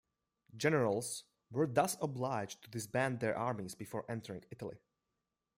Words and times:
Generals 0.57 1.25
were 1.51 1.67
thus 1.67 1.95
obliged 2.01 2.63
to 2.63 2.71
disband 2.71 3.19
their 3.19 3.37
armies 3.37 3.75
before 3.75 4.03
entering 4.09 4.43
Italy. 4.49 4.79